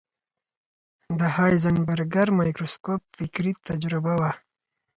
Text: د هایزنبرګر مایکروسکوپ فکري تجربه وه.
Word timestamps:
د 1.19 1.21
هایزنبرګر 1.35 2.27
مایکروسکوپ 2.39 3.01
فکري 3.17 3.51
تجربه 3.67 4.13
وه. 4.21 4.31